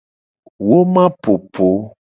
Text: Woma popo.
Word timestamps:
Woma 0.67 1.05
popo. 1.23 1.69